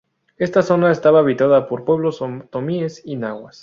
Esta 0.37 0.63
zona 0.63 0.91
estaba 0.91 1.19
habitada 1.19 1.67
por 1.67 1.85
pueblos 1.85 2.23
otomíes 2.23 3.03
y 3.05 3.17
nahuas. 3.17 3.59